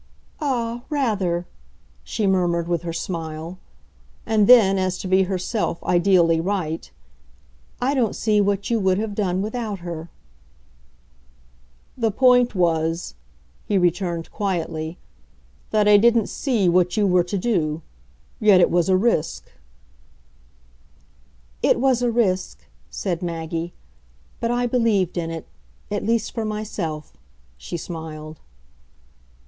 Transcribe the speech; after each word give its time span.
"Ah, 0.39 0.81
rather!" 0.89 1.45
she 2.03 2.25
murmured 2.25 2.67
with 2.67 2.81
her 2.81 2.91
smile. 2.91 3.59
And 4.25 4.47
then, 4.47 4.79
as 4.79 4.97
to 4.97 5.07
be 5.07 5.21
herself 5.25 5.77
ideally 5.83 6.39
right: 6.41 6.89
"I 7.79 7.93
don't 7.93 8.15
see 8.15 8.41
what 8.41 8.71
you 8.71 8.79
would 8.79 8.97
have 8.97 9.13
done 9.13 9.43
without 9.43 9.81
her." 9.81 10.09
"The 11.95 12.09
point 12.09 12.55
was," 12.55 13.13
he 13.67 13.77
returned 13.77 14.31
quietly, 14.31 14.97
"that 15.69 15.87
I 15.87 15.97
didn't 15.97 16.29
see 16.29 16.67
what 16.67 16.97
you 16.97 17.05
were 17.05 17.23
to 17.23 17.37
do. 17.37 17.83
Yet 18.39 18.59
it 18.59 18.71
was 18.71 18.89
a 18.89 18.97
risk." 18.97 19.51
"It 21.61 21.79
was 21.79 22.01
a 22.01 22.09
risk," 22.09 22.65
said 22.89 23.21
Maggie 23.21 23.71
"but 24.39 24.49
I 24.49 24.65
believed 24.65 25.15
in 25.15 25.29
it. 25.29 25.45
At 25.91 26.03
least 26.03 26.31
for 26.33 26.43
myself!" 26.43 27.15
she 27.55 27.77
smiled. 27.77 28.39